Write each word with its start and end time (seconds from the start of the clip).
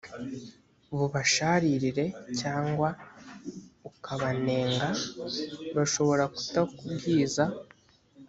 bubasharirire 0.95 2.05
cyangwa 2.39 2.89
ukabanenga 3.89 4.87
bashobora 5.77 6.23
kutakubwiza 6.33 7.43